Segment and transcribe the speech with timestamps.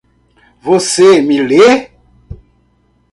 [0.63, 1.91] Você me lê?